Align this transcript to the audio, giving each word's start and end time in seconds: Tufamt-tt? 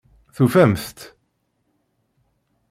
Tufamt-tt? 0.35 0.99